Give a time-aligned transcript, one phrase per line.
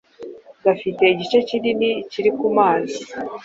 [0.63, 3.01] gafite igice kinini kiri ku mazi